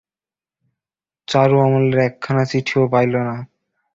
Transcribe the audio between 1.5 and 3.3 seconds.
অমলের একখানা চিঠিও পাইল